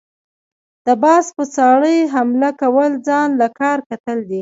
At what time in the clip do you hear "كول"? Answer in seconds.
2.61-2.91